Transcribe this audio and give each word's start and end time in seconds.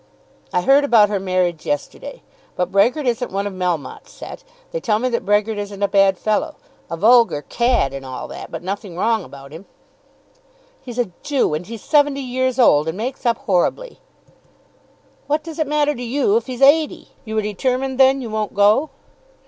"I 0.51 0.63
heard 0.63 0.83
about 0.83 1.09
her 1.09 1.19
marriage 1.19 1.63
yesterday. 1.63 2.23
But 2.55 2.71
Brehgert 2.71 3.05
isn't 3.05 3.31
one 3.31 3.45
of 3.45 3.53
Melmotte's 3.53 4.11
set. 4.11 4.43
They 4.71 4.79
tell 4.79 4.97
me 4.97 5.09
that 5.09 5.23
Brehgert 5.27 5.59
isn't 5.59 5.83
a 5.83 5.87
bad 5.87 6.17
fellow. 6.17 6.55
A 6.89 6.97
vulgar 6.97 7.43
cad, 7.43 7.93
and 7.93 8.03
all 8.03 8.27
that, 8.29 8.49
but 8.51 8.63
nothing 8.63 8.97
wrong 8.97 9.23
about 9.23 9.51
him." 9.51 9.67
"He's 10.81 10.97
a 10.97 11.11
Jew, 11.21 11.53
and 11.53 11.67
he's 11.67 11.83
seventy 11.83 12.21
years 12.21 12.57
old, 12.57 12.87
and 12.87 12.97
makes 12.97 13.27
up 13.27 13.37
horribly." 13.45 13.99
"What 15.27 15.43
does 15.43 15.59
it 15.59 15.67
matter 15.67 15.93
to 15.93 16.01
you 16.03 16.35
if 16.35 16.47
he's 16.47 16.63
eighty? 16.63 17.09
You 17.23 17.37
are 17.37 17.41
determined, 17.43 17.99
then, 17.99 18.23
you 18.23 18.31
won't 18.31 18.55
go?" 18.55 18.89